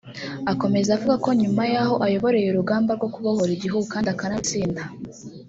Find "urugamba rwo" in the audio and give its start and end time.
2.49-3.09